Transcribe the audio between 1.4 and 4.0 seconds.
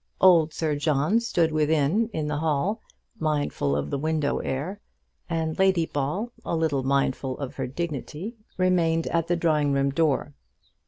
within, in the hall, mindful of the